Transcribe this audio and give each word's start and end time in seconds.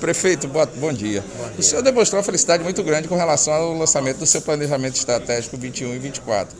Prefeito, 0.00 0.46
bom 0.46 0.64
dia. 0.64 0.74
bom 0.80 0.92
dia. 0.92 1.24
O 1.58 1.62
senhor 1.62 1.82
demonstrou 1.82 2.18
uma 2.18 2.24
felicidade 2.24 2.62
muito 2.62 2.82
grande 2.84 3.08
com 3.08 3.16
relação 3.16 3.52
ao 3.52 3.72
lançamento 3.74 4.18
do 4.18 4.26
seu 4.26 4.40
planejamento 4.40 4.94
estratégico 4.94 5.56
21 5.56 5.94
e 5.94 5.98
24. 5.98 6.56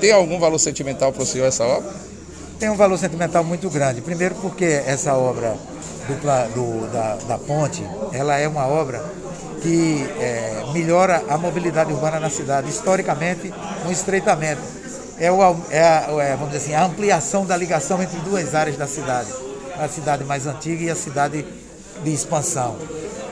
Tem 0.00 0.12
algum 0.12 0.38
valor 0.38 0.58
sentimental 0.58 1.12
para 1.12 1.22
o 1.22 1.26
senhor 1.26 1.46
essa 1.46 1.64
obra? 1.64 1.92
Tem 2.60 2.70
um 2.70 2.76
valor 2.76 2.96
sentimental 2.96 3.42
muito 3.42 3.68
grande. 3.68 4.00
Primeiro 4.00 4.36
porque 4.36 4.64
essa 4.64 5.14
obra 5.14 5.56
do, 6.06 6.14
do, 6.54 6.92
da, 6.92 7.16
da, 7.16 7.38
ponte, 7.38 7.82
ela 8.12 8.38
é 8.38 8.46
uma 8.46 8.66
obra 8.66 9.04
que 9.62 10.06
é, 10.20 10.64
melhora 10.72 11.24
a 11.28 11.36
mobilidade 11.36 11.92
urbana 11.92 12.20
na 12.20 12.30
cidade. 12.30 12.70
Historicamente, 12.70 13.52
um 13.86 13.90
estreitamento. 13.90 14.62
É, 15.18 15.30
o, 15.30 15.42
é, 15.70 15.82
a, 15.82 16.06
é, 16.22 16.36
vamos 16.36 16.52
dizer 16.52 16.64
assim, 16.64 16.74
a 16.74 16.84
ampliação 16.84 17.44
da 17.44 17.56
ligação 17.56 18.00
entre 18.00 18.18
duas 18.20 18.54
áreas 18.54 18.76
da 18.76 18.86
cidade. 18.86 19.28
A 19.76 19.88
cidade 19.88 20.24
mais 20.24 20.46
antiga 20.46 20.84
e 20.84 20.90
a 20.90 20.94
cidade 20.94 21.44
de 22.02 22.12
expansão. 22.12 22.76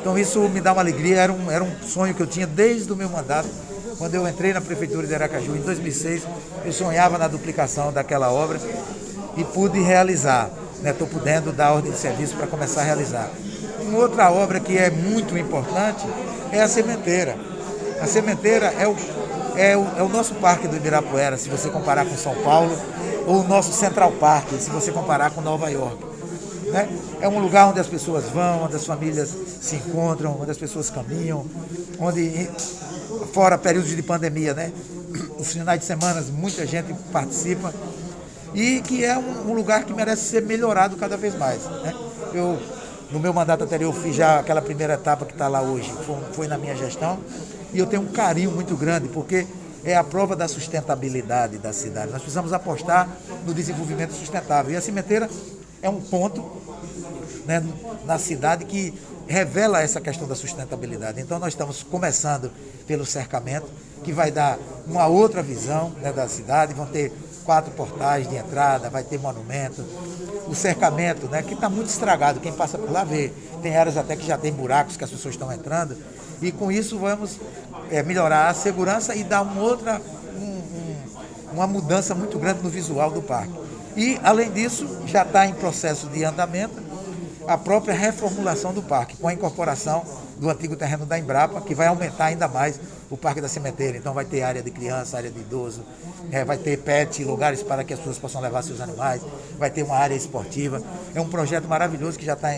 Então 0.01 0.19
isso 0.19 0.41
me 0.49 0.61
dá 0.61 0.73
uma 0.73 0.83
alegria, 0.83 1.17
era 1.17 1.33
um, 1.33 1.51
era 1.51 1.63
um 1.65 1.71
sonho 1.83 2.15
que 2.15 2.23
eu 2.23 2.27
tinha 2.27 2.47
desde 2.47 2.93
o 2.93 2.97
meu 2.97 3.09
mandato. 3.09 3.49
Quando 3.99 4.15
eu 4.15 4.29
entrei 4.29 4.53
na 4.53 4.61
Prefeitura 4.61 5.07
de 5.07 5.15
Aracaju 5.15 5.57
em 5.57 5.61
2006, 5.61 6.23
eu 6.65 6.73
sonhava 6.73 7.19
na 7.19 7.27
duplicação 7.27 7.93
daquela 7.93 8.31
obra 8.31 8.61
e 9.37 9.45
pude 9.45 9.81
realizar. 9.81 10.51
Estou 10.85 11.09
né? 11.09 11.13
podendo 11.13 11.53
dar 11.53 11.73
ordem 11.73 11.91
de 11.91 11.99
serviço 11.99 12.37
para 12.37 12.47
começar 12.47 12.83
a 12.83 12.85
realizar. 12.85 13.29
Uma 13.81 13.99
outra 13.99 14.31
obra 14.31 14.61
que 14.61 14.79
é 14.79 14.91
muito 14.91 15.37
importante 15.37 16.07
é 16.53 16.61
a 16.61 16.69
sementeira. 16.69 17.37
A 18.01 18.07
sementeira 18.07 18.67
é 18.79 18.87
o, 18.87 18.95
é 19.57 19.77
o, 19.77 19.87
é 19.99 20.03
o 20.03 20.09
nosso 20.09 20.35
parque 20.37 20.69
do 20.69 20.77
Ibirapuera, 20.77 21.37
se 21.37 21.49
você 21.49 21.69
comparar 21.69 22.07
com 22.07 22.17
São 22.17 22.35
Paulo, 22.45 22.79
ou 23.27 23.41
o 23.41 23.49
nosso 23.49 23.73
Central 23.73 24.13
Park, 24.13 24.53
se 24.61 24.71
você 24.71 24.93
comparar 24.93 25.31
com 25.31 25.41
Nova 25.41 25.69
York. 25.69 26.08
Né? 26.71 26.89
É 27.21 27.29
um 27.29 27.39
lugar 27.39 27.69
onde 27.69 27.81
as 27.81 27.87
pessoas 27.87 28.25
vão, 28.27 28.65
onde 28.65 28.77
as 28.77 28.85
famílias 28.85 29.35
se 29.61 29.77
encontram, 29.77 30.39
onde 30.41 30.51
as 30.51 30.59
pessoas 30.59 30.91
caminham, 30.91 31.45
onde, 31.99 32.49
fora 33.33 33.57
períodos 33.59 33.91
de 33.95 34.03
pandemia, 34.03 34.55
né? 34.55 34.73
os 35.39 35.53
finais 35.53 35.81
de 35.81 35.87
semana 35.87 36.21
muita 36.33 36.67
gente 36.67 36.93
participa 37.13 37.73
e 38.55 38.81
que 38.83 39.05
é 39.05 39.17
um, 39.17 39.53
lugar 39.53 39.85
que 39.85 39.93
merece 39.93 40.23
ser 40.25 40.43
melhorado 40.43 40.97
cada 40.97 41.17
vez 41.17 41.35
mais. 41.37 41.65
Né? 41.65 41.95
Eu, 42.35 42.59
no 43.11 43.19
meu 43.19 43.33
mandato 43.33 43.65
anterior, 43.65 43.95
fiz 43.95 44.15
já 44.15 44.39
aquela 44.39 44.61
primeira 44.61 44.95
etapa 44.95 45.25
que 45.25 45.33
está 45.33 45.49
lá 45.49 45.63
hoje, 45.63 45.93
foi, 46.05 46.17
foi 46.33 46.49
na 46.49 46.59
minha 46.59 46.77
gestão, 46.77 47.19
e 47.73 47.79
eu 47.79 47.87
tenho 47.87 48.03
um 48.03 48.07
carinho 48.07 48.51
muito 48.51 48.77
grande, 48.77 49.09
porque 49.09 49.47
é 49.85 49.95
a 49.95 50.05
prova 50.05 50.35
da 50.35 50.49
sustentabilidade 50.49 51.59
da 51.59 51.73
cidade. 51.73 52.11
Nós 52.11 52.21
precisamos 52.21 52.53
apostar 52.53 53.09
no 53.47 53.55
desenvolvimento 53.55 54.13
sustentável. 54.13 54.73
E 54.73 54.77
a 54.77 54.81
cimenteira 54.81 55.29
é 55.83 55.89
um 55.89 56.01
ponto 56.01 56.45
né, 57.47 57.65
na 58.05 58.19
cidade 58.19 58.65
que 58.65 58.95
revela 59.27 59.83
essa 59.83 60.01
questão 60.01 60.27
da 60.27 60.35
sustentabilidade. 60.35 61.21
Então 61.21 61.39
nós 61.39 61.53
estamos 61.53 61.83
começando 61.83 62.51
pelo 62.87 63.05
cercamento, 63.05 63.67
que 64.03 64.13
vai 64.13 64.31
dar 64.31 64.59
uma 64.87 65.07
outra 65.07 65.43
visão 65.43 65.91
né, 66.01 66.13
da 66.13 66.29
cidade, 66.29 66.73
vão 66.73 66.87
ter 66.87 67.13
quatro 67.45 67.71
portais 67.73 68.29
de 68.29 68.37
entrada, 68.37 68.91
vai 68.91 69.03
ter 69.03 69.19
monumento, 69.19 69.85
o 70.47 70.55
cercamento, 70.55 71.27
né, 71.29 71.43
que 71.43 71.55
está 71.55 71.69
muito 71.69 71.89
estragado, 71.89 72.41
quem 72.41 72.53
passa 72.53 72.79
por 72.79 72.91
lá 72.91 73.05
vê. 73.05 73.33
Tem 73.63 73.77
áreas 73.77 73.97
até 73.97 74.15
que 74.17 74.27
já 74.27 74.39
tem 74.39 74.53
buracos 74.53 74.97
que 74.97 75.05
as 75.05 75.11
pessoas 75.11 75.35
estão 75.35 75.53
entrando, 75.53 75.97
e 76.41 76.53
com 76.53 76.71
isso 76.71 76.99
vamos 76.99 77.39
é, 77.91 78.03
melhorar 78.03 78.49
a 78.49 78.55
segurança 78.55 79.15
e 79.15 79.25
dar 79.25 79.43
uma 79.43 79.61
outra, 79.61 80.01
um, 80.37 80.45
um, 80.45 80.97
uma 81.55 81.67
mudança 81.67 82.15
muito 82.15 82.39
grande 82.39 82.63
no 82.63 82.71
visual 82.71 83.11
do 83.11 83.21
parque. 83.21 83.68
E, 83.99 84.17
além 84.23 84.53
disso, 84.53 84.87
já 85.07 85.23
está 85.23 85.45
em 85.45 85.53
processo 85.53 86.07
de 86.07 86.23
andamento 86.23 86.81
a 87.49 87.59
própria 87.59 87.93
reformulação 87.93 88.73
do 88.73 88.81
parque, 88.81 89.17
com 89.17 89.27
a 89.27 89.33
incorporação 89.33 90.05
do 90.39 90.49
antigo 90.49 90.77
terreno 90.77 91.05
da 91.05 91.19
Embrapa, 91.19 91.61
que 91.63 91.75
vai 91.75 91.89
aumentar 91.89 92.27
ainda 92.27 92.47
mais 92.47 92.79
o 93.11 93.17
Parque 93.17 93.41
da 93.41 93.49
Cementeira. 93.49 93.99
Então 93.99 94.15
vai 94.15 94.25
ter 94.25 94.43
área 94.43 94.63
de 94.63 94.71
criança, 94.71 95.17
área 95.17 95.33
de 95.33 95.41
idoso, 95.41 95.83
é, 96.31 96.45
vai 96.45 96.57
ter 96.57 96.79
pet, 96.79 97.25
lugares 97.25 97.61
para 97.61 97.83
que 97.83 97.93
as 97.93 97.99
pessoas 97.99 98.19
possam 98.19 98.41
levar 98.41 98.63
seus 98.63 98.81
animais, 98.81 99.21
vai 99.59 99.69
ter 99.69 99.83
uma 99.83 99.97
área 99.97 100.15
esportiva. 100.15 100.81
É 101.13 101.21
um 101.21 101.29
projeto 101.29 101.67
maravilhoso 101.67 102.17
que 102.17 102.25
já 102.25 102.35
está 102.35 102.51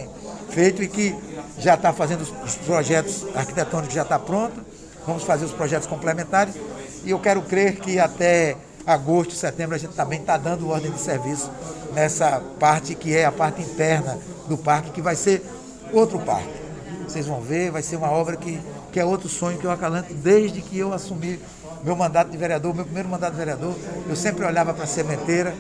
feito 0.51 0.83
e 0.83 0.89
que 0.89 1.17
já 1.57 1.73
está 1.73 1.91
fazendo 1.91 2.21
os 2.21 2.55
projetos 2.57 3.25
arquitetônicos, 3.35 3.95
já 3.95 4.03
está 4.03 4.19
pronto. 4.19 4.61
Vamos 5.07 5.23
fazer 5.23 5.47
os 5.47 5.53
projetos 5.53 5.89
complementares 5.89 6.55
e 7.03 7.13
eu 7.13 7.19
quero 7.19 7.41
crer 7.41 7.77
que 7.77 7.99
até 7.99 8.59
agosto, 8.87 9.35
setembro, 9.35 9.75
a 9.75 9.79
gente 9.79 9.95
também 9.95 10.21
está 10.21 10.37
dando 10.37 10.69
ordem 10.69 10.91
de 10.91 11.01
serviço 11.01 11.51
nessa 11.95 12.41
parte 12.59 12.95
que 12.95 13.15
é 13.15 13.25
a 13.25 13.33
parte 13.33 13.63
interna 13.63 14.19
do 14.49 14.57
parque, 14.57 14.91
que 14.91 15.03
vai 15.03 15.17
ser 15.17 15.45
outro 15.93 16.19
parque. 16.19 16.61
Vocês 17.07 17.27
vão 17.27 17.41
ver, 17.41 17.71
vai 17.71 17.83
ser 17.83 17.97
uma 17.97 18.11
obra 18.11 18.37
que, 18.37 18.61
que 18.93 19.01
é 19.01 19.05
outro 19.05 19.29
sonho 19.29 19.59
que 19.59 19.65
eu 19.65 19.71
acalanto 19.71 20.15
desde 20.15 20.61
que 20.61 20.79
eu 20.79 20.93
assumi 20.93 21.41
meu 21.83 21.97
mandato 21.97 22.31
de 22.31 22.37
vereador, 22.37 22.75
meu 22.75 22.85
primeiro 22.85 23.09
mandato 23.09 23.33
de 23.33 23.39
vereador. 23.39 23.75
Eu 24.09 24.15
sempre 24.15 24.45
olhava 24.45 24.73
para 24.73 24.85
a 24.85 24.87
sementeira 24.87 25.55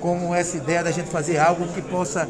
com 0.00 0.34
essa 0.34 0.56
ideia 0.56 0.82
da 0.82 0.90
gente 0.90 1.08
fazer 1.08 1.38
algo 1.38 1.66
que 1.68 1.82
possa 1.82 2.28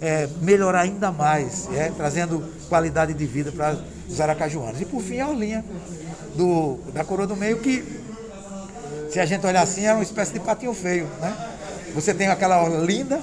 é, 0.00 0.28
melhorar 0.40 0.80
ainda 0.80 1.10
mais, 1.10 1.68
é, 1.72 1.92
trazendo 1.96 2.44
qualidade 2.68 3.14
de 3.14 3.26
vida 3.26 3.52
para 3.52 3.78
os 4.08 4.20
aracajuanos. 4.20 4.80
E 4.80 4.84
por 4.84 5.02
fim, 5.02 5.20
a 5.20 5.28
Olinha 5.28 5.64
do, 6.34 6.78
da 6.92 7.04
Coroa 7.04 7.26
do 7.26 7.36
Meio, 7.36 7.58
que 7.58 7.84
se 9.10 9.18
a 9.18 9.26
gente 9.26 9.46
olhar 9.46 9.62
assim, 9.62 9.86
é 9.86 9.92
uma 9.92 10.02
espécie 10.02 10.32
de 10.32 10.40
patinho 10.40 10.74
feio. 10.74 11.06
Né? 11.20 11.34
Você 11.94 12.12
tem 12.12 12.28
aquela 12.28 12.62
orla 12.62 12.78
linda, 12.78 13.20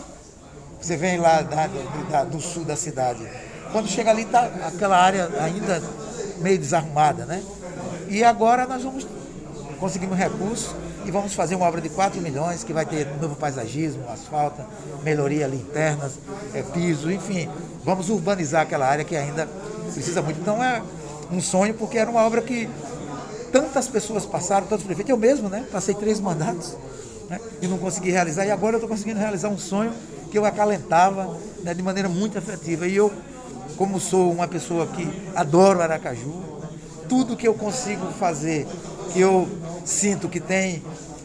você 0.81 0.97
vem 0.97 1.17
lá 1.17 1.41
da, 1.41 1.69
da, 2.09 2.23
do 2.23 2.39
sul 2.39 2.63
da 2.63 2.75
cidade. 2.75 3.27
Quando 3.71 3.87
chega 3.87 4.11
ali, 4.11 4.23
está 4.23 4.45
aquela 4.67 4.97
área 4.97 5.29
ainda 5.39 5.81
meio 6.37 6.57
desarrumada, 6.57 7.25
né? 7.25 7.43
E 8.07 8.23
agora 8.23 8.65
nós 8.67 8.83
vamos 8.83 9.05
conseguimos 9.79 10.17
recursos 10.17 10.73
e 11.05 11.11
vamos 11.11 11.33
fazer 11.33 11.55
uma 11.55 11.67
obra 11.67 11.81
de 11.81 11.89
4 11.89 12.21
milhões 12.21 12.63
que 12.63 12.73
vai 12.73 12.85
ter 12.85 13.07
novo 13.21 13.35
paisagismo, 13.35 14.03
asfalto, 14.09 14.61
melhoria 15.03 15.47
internas, 15.47 16.13
é, 16.53 16.63
piso, 16.63 17.11
enfim. 17.11 17.49
Vamos 17.83 18.09
urbanizar 18.09 18.61
aquela 18.61 18.87
área 18.87 19.03
que 19.03 19.15
ainda 19.15 19.47
precisa 19.93 20.21
muito. 20.21 20.39
Então 20.39 20.63
é 20.63 20.81
um 21.31 21.41
sonho 21.41 21.73
porque 21.73 21.97
era 21.97 22.09
uma 22.09 22.21
obra 22.25 22.41
que 22.41 22.69
tantas 23.55 23.87
pessoas 23.87 24.25
passaram, 24.25 24.67
tantos 24.67 24.85
prefeitos, 24.85 25.09
eu 25.09 25.15
mesmo, 25.15 25.47
né? 25.47 25.65
Passei 25.71 25.95
três 25.95 26.19
mandatos 26.19 26.75
né? 27.29 27.39
e 27.61 27.67
não 27.67 27.77
consegui 27.77 28.11
realizar. 28.11 28.45
E 28.45 28.51
agora 28.51 28.73
eu 28.73 28.79
estou 28.79 28.89
conseguindo 28.89 29.17
realizar 29.17 29.47
um 29.47 29.57
sonho 29.57 29.93
que 30.29 30.37
eu 30.37 30.43
acalentava 30.43 31.39
né, 31.63 31.73
de 31.73 31.81
maneira 31.81 32.09
muito 32.09 32.37
afetiva. 32.37 32.85
E 32.85 32.97
eu, 32.97 33.09
como 33.77 33.97
sou 33.97 34.29
uma 34.29 34.45
pessoa 34.45 34.85
que 34.87 35.09
adoro 35.33 35.81
Aracaju, 35.81 36.33
tudo 37.07 37.37
que 37.37 37.47
eu 37.47 37.53
consigo 37.53 38.07
fazer, 38.19 38.67
que 39.13 39.21
eu 39.21 39.47
sinto 39.85 40.27
que 40.27 40.41
tem 40.41 40.83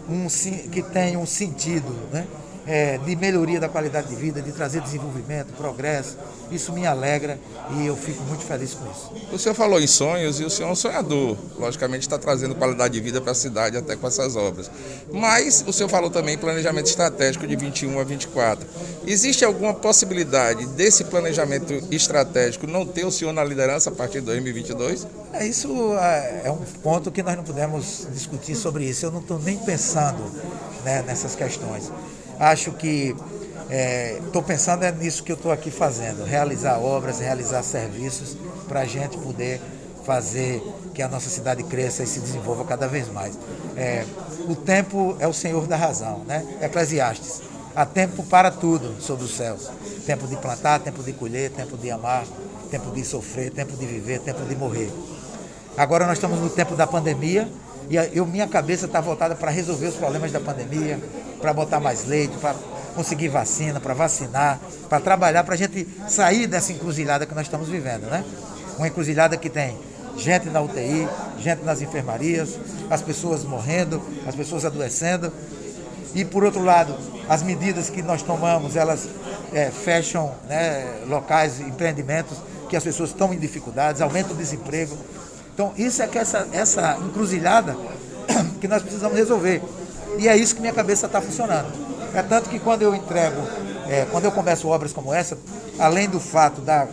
um, 0.08 0.28
que 0.70 0.84
tem 0.84 1.16
um 1.16 1.26
sentido, 1.26 1.92
né? 2.12 2.28
É, 2.70 2.98
de 2.98 3.16
melhoria 3.16 3.58
da 3.58 3.69
qualidade 3.69 4.06
de 4.06 4.14
vida, 4.14 4.41
de 4.41 4.53
trazer 4.53 4.81
desenvolvimento, 4.81 5.48
progresso. 5.56 6.16
Isso 6.53 6.72
me 6.72 6.86
alegra 6.86 7.36
e 7.76 7.86
eu 7.86 7.97
fico 7.97 8.22
muito 8.22 8.44
feliz 8.44 8.75
com 8.75 8.88
isso. 8.88 9.12
O 9.32 9.38
senhor 9.38 9.56
falou 9.56 9.81
em 9.81 9.88
sonhos 9.88 10.38
e 10.38 10.44
o 10.44 10.50
senhor 10.50 10.69
é 10.69 10.72
um 10.72 10.76
sonhador. 10.76 11.36
Logicamente 11.58 12.03
está 12.03 12.16
trazendo 12.16 12.54
qualidade 12.54 12.94
de 12.94 13.00
vida 13.00 13.20
para 13.20 13.32
a 13.32 13.34
cidade 13.34 13.76
até 13.76 13.97
com 13.97 14.06
essas 14.06 14.36
obras. 14.36 14.70
Mas 15.12 15.64
o 15.66 15.72
senhor 15.72 15.88
falou 15.88 16.10
também 16.10 16.36
em 16.36 16.38
planejamento 16.38 16.86
estratégico 16.86 17.44
de 17.44 17.56
21 17.56 17.98
a 17.98 18.04
24. 18.04 18.64
Existe 19.04 19.44
alguma 19.44 19.75
possibilidade 19.75 20.64
desse 20.66 21.02
planejamento 21.04 21.72
estratégico 21.91 22.69
não 22.69 22.87
ter 22.87 23.04
o 23.04 23.10
senhor 23.10 23.32
na 23.32 23.42
liderança 23.42 23.91
a 23.91 23.92
partir 23.92 24.20
de 24.20 24.26
2022? 24.26 25.08
É, 25.32 25.44
isso 25.44 25.69
é, 25.98 26.42
é 26.44 26.50
um 26.52 26.64
ponto 26.84 27.10
que 27.10 27.20
nós 27.20 27.37
não 27.37 27.42
podemos 27.42 28.06
discutir 28.12 28.54
sobre 28.54 28.84
isso. 28.84 29.06
Eu 29.06 29.10
não 29.10 29.20
estou 29.20 29.41
nem 29.41 29.58
pensando 29.58 30.22
né, 30.84 31.02
nessas 31.02 31.34
questões 31.34 31.91
acho 32.40 32.72
que 32.72 33.14
estou 34.24 34.42
é, 34.42 34.44
pensando 34.44 34.82
é 34.82 34.90
nisso 34.90 35.22
que 35.22 35.30
eu 35.30 35.36
estou 35.36 35.52
aqui 35.52 35.70
fazendo, 35.70 36.24
realizar 36.24 36.78
obras, 36.78 37.20
realizar 37.20 37.62
serviços 37.62 38.36
para 38.66 38.80
a 38.80 38.86
gente 38.86 39.16
poder 39.18 39.60
fazer 40.04 40.62
que 40.94 41.02
a 41.02 41.08
nossa 41.08 41.28
cidade 41.28 41.62
cresça 41.62 42.02
e 42.02 42.06
se 42.06 42.19
desenvolva 42.19 42.64
cada 42.64 42.88
vez 42.88 43.08
mais. 43.12 43.38
É, 43.76 44.04
o 44.48 44.56
tempo 44.56 45.16
é 45.20 45.28
o 45.28 45.32
senhor 45.32 45.66
da 45.66 45.76
razão, 45.76 46.25
né? 46.26 46.44
Eclesiastes. 46.60 47.42
Há 47.76 47.87
tempo 47.87 48.25
para 48.25 48.50
tudo 48.50 49.00
sobre 49.00 49.25
os 49.25 49.36
céus. 49.36 49.70
Tempo 50.04 50.26
de 50.26 50.36
plantar, 50.36 50.81
tempo 50.81 51.02
de 51.02 51.12
colher, 51.12 51.50
tempo 51.50 51.76
de 51.76 51.90
amar, 51.90 52.25
tempo 52.70 52.90
de 52.90 53.04
sofrer, 53.04 53.50
tempo 53.52 53.76
de 53.76 53.86
viver, 53.86 54.20
tempo 54.20 54.43
de 54.44 54.56
morrer. 54.56 54.90
Agora 55.76 56.06
nós 56.06 56.16
estamos 56.16 56.40
no 56.40 56.50
tempo 56.50 56.75
da 56.75 56.86
pandemia 56.86 57.48
e 57.88 57.96
eu, 57.96 58.26
minha 58.26 58.48
cabeça 58.48 58.86
está 58.86 59.00
voltada 59.00 59.34
para 59.34 59.50
resolver 59.50 59.86
os 59.86 59.96
problemas 59.96 60.32
da 60.32 60.40
pandemia, 60.40 60.98
para 61.40 61.52
botar 61.52 61.81
mais 61.81 62.06
leite, 62.06 62.37
para 62.38 62.54
conseguir 62.94 63.28
vacina, 63.28 63.81
para 63.81 63.94
vacinar, 63.94 64.60
para 64.88 65.00
trabalhar, 65.00 65.44
para 65.44 65.54
a 65.54 65.58
gente 65.58 65.87
sair 66.08 66.46
dessa 66.46 66.72
encruzilhada 66.72 67.26
que 67.26 67.34
nós 67.34 67.46
estamos 67.46 67.69
vivendo, 67.69 68.02
né? 68.10 68.25
Uma 68.76 68.88
encruzilhada 68.88 69.37
que 69.37 69.48
tem 69.48 69.76
gente 70.16 70.50
na 70.50 70.60
UTI, 70.60 71.08
gente 71.38 71.62
nas 71.64 71.81
enfermarias, 71.81 72.58
as 72.90 73.00
pessoas 73.00 73.44
morrendo, 73.44 74.02
as 74.26 74.34
pessoas 74.34 74.64
adoecendo. 74.64 75.32
E 76.14 76.25
por 76.25 76.44
outro 76.44 76.62
lado, 76.62 76.96
as 77.28 77.43
medidas 77.43 77.88
que 77.88 78.02
nós 78.02 78.22
tomamos, 78.22 78.76
elas 78.76 79.08
é, 79.52 79.70
fecham 79.70 80.34
né, 80.48 81.02
locais, 81.06 81.60
empreendimentos 81.60 82.38
que 82.69 82.76
as 82.76 82.84
pessoas 82.84 83.10
estão 83.10 83.32
em 83.32 83.38
dificuldades, 83.38 84.00
aumenta 84.00 84.32
o 84.32 84.36
desemprego. 84.36 84.96
Então, 85.54 85.72
isso 85.76 86.02
é 86.02 86.06
que 86.06 86.19
essa, 86.19 86.48
essa 86.52 86.98
encruzilhada 86.98 87.76
que 88.60 88.69
nós 88.69 88.82
precisamos 88.82 89.16
resolver. 89.16 89.62
E 90.18 90.28
é 90.28 90.36
isso 90.36 90.54
que 90.54 90.60
minha 90.60 90.72
cabeça 90.72 91.06
está 91.06 91.20
funcionando. 91.20 91.72
É 92.14 92.22
tanto 92.22 92.48
que 92.48 92.58
quando 92.58 92.82
eu 92.82 92.94
entrego, 92.94 93.40
é, 93.88 94.06
quando 94.10 94.24
eu 94.24 94.32
começo 94.32 94.68
obras 94.68 94.92
como 94.92 95.12
essa, 95.12 95.38
além 95.78 96.08
do 96.08 96.20
fato 96.20 96.60
da, 96.60 96.88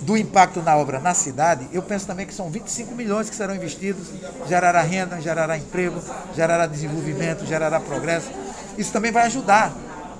do 0.00 0.16
impacto 0.16 0.62
na 0.62 0.76
obra 0.76 0.98
na 0.98 1.14
cidade, 1.14 1.68
eu 1.72 1.82
penso 1.82 2.06
também 2.06 2.26
que 2.26 2.34
são 2.34 2.50
25 2.50 2.94
milhões 2.94 3.28
que 3.28 3.36
serão 3.36 3.54
investidos, 3.54 4.08
gerará 4.48 4.82
renda, 4.82 5.20
gerará 5.20 5.56
emprego, 5.56 6.00
gerará 6.34 6.66
desenvolvimento, 6.66 7.46
gerará 7.46 7.78
progresso. 7.80 8.30
Isso 8.76 8.92
também 8.92 9.12
vai 9.12 9.26
ajudar 9.26 9.72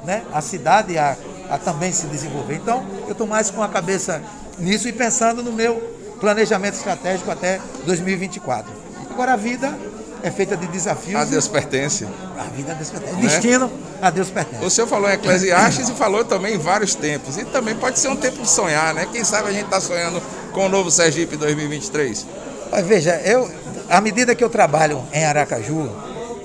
né, 0.05 0.23
a 0.33 0.41
cidade 0.41 0.97
a, 0.99 1.17
a 1.51 1.59
também 1.59 1.93
se 1.93 2.07
desenvolver. 2.07 2.55
Então, 2.55 2.85
eu 3.07 3.13
estou 3.13 3.27
mais 3.27 3.51
com 3.51 3.63
a 3.63 3.69
cabeça 3.69 4.23
nisso 4.59 4.89
e 4.89 4.93
pensando 4.93 5.43
no 5.43 5.53
meu 5.53 5.95
planejamento 6.21 6.75
estratégico 6.75 7.31
até 7.31 7.61
2024. 7.85 8.71
Agora, 9.11 9.33
a 9.35 9.37
vida 9.37 9.77
é 10.25 10.31
feita 10.31 10.57
de 10.57 10.67
desafios. 10.69 11.21
A 11.21 11.25
Deus 11.27 11.47
pertence. 11.47 12.09
A 12.39 12.45
vida 12.45 12.73
a 12.73 12.75
Deus 12.75 12.89
pertence. 12.89 13.15
O 13.15 13.21
destino 13.21 13.71
a 14.01 14.09
Deus 14.09 14.31
pertence. 14.31 14.65
O 14.65 14.71
senhor 14.71 14.87
falou 14.87 15.11
em 15.11 15.13
Eclesiastes 15.13 15.91
e 15.91 15.93
falou 15.93 16.25
também 16.25 16.55
em 16.55 16.59
vários 16.59 16.95
tempos. 16.95 17.37
E 17.37 17.45
também 17.45 17.75
pode 17.75 17.99
ser 17.99 18.09
um 18.09 18.17
tempo 18.17 18.41
de 18.41 18.49
sonhar, 18.49 18.95
né? 18.95 19.07
Quem 19.13 19.23
sabe 19.23 19.51
a 19.51 19.53
gente 19.53 19.67
está 19.67 19.83
sonhando 19.83 20.23
com 20.53 20.65
o 20.65 20.69
novo 20.71 20.91
Sergipe 20.91 21.37
2023. 21.37 22.27
Mas 22.73 22.87
veja, 22.87 23.21
eu, 23.23 23.51
à 23.91 24.01
medida 24.01 24.35
que 24.35 24.43
eu 24.43 24.49
trabalho 24.49 25.05
em 25.13 25.23
Aracaju, 25.27 25.91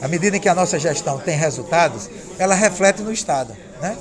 à 0.01 0.09
medida 0.09 0.37
que 0.39 0.49
a 0.49 0.53
nossa 0.53 0.77
gestão 0.77 1.17
tem 1.17 1.37
resultados, 1.37 2.09
ela 2.37 2.55
reflete 2.55 3.01
no 3.01 3.13
Estado, 3.13 3.55
né? 3.81 3.95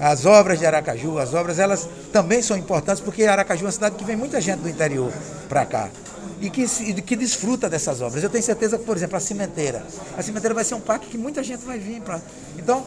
As 0.00 0.24
obras 0.24 0.58
de 0.58 0.64
Aracaju, 0.64 1.18
as 1.18 1.34
obras, 1.34 1.58
elas 1.58 1.86
também 2.10 2.40
são 2.40 2.56
importantes 2.56 3.02
porque 3.02 3.24
Aracaju 3.24 3.64
é 3.64 3.66
uma 3.66 3.72
cidade 3.72 3.96
que 3.96 4.04
vem 4.04 4.16
muita 4.16 4.40
gente 4.40 4.60
do 4.60 4.68
interior 4.68 5.12
para 5.46 5.66
cá 5.66 5.90
e 6.44 6.50
que, 6.50 6.66
que 7.02 7.16
desfruta 7.16 7.70
dessas 7.70 8.02
obras. 8.02 8.22
Eu 8.22 8.28
tenho 8.28 8.44
certeza 8.44 8.76
que, 8.76 8.84
por 8.84 8.96
exemplo, 8.96 9.16
a 9.16 9.20
cimenteira. 9.20 9.82
A 10.16 10.22
cimenteira 10.22 10.54
vai 10.54 10.62
ser 10.62 10.74
um 10.74 10.80
parque 10.80 11.06
que 11.08 11.16
muita 11.16 11.42
gente 11.42 11.64
vai 11.64 11.78
vir 11.78 12.02
para. 12.02 12.20
Então, 12.58 12.84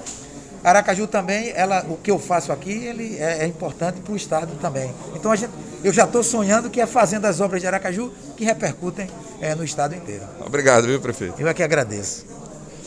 Aracaju 0.63 1.07
também, 1.07 1.51
ela, 1.56 1.83
o 1.89 1.98
que 1.98 2.12
eu 2.12 2.19
faço 2.19 2.51
aqui, 2.51 2.71
ele 2.71 3.18
é, 3.18 3.44
é 3.44 3.48
importante 3.48 4.00
para 4.01 4.13
o 4.13 4.15
Estado 4.15 4.54
também. 4.62 4.94
Então, 5.15 5.36
gente, 5.36 5.51
eu 5.83 5.92
já 5.92 6.04
estou 6.04 6.24
sonhando 6.24 6.69
que 6.69 6.80
é 6.80 6.86
fazendo 6.86 7.25
as 7.25 7.39
obras 7.39 7.59
de 7.59 7.68
Aracaju 7.68 8.12
que 8.36 8.45
repercutem 8.45 9.09
é, 9.42 9.56
no 9.56 9.63
Estado 9.63 9.95
inteiro. 9.95 10.24
Obrigado, 10.45 10.86
viu, 10.86 11.01
prefeito? 11.01 11.42
Eu 11.42 11.48
é 11.48 11.54
que 11.54 11.63
agradeço. 11.63 12.36